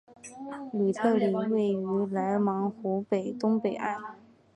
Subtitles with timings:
[0.73, 3.05] 吕特里位于莱芒湖
[3.39, 4.01] 东北岸。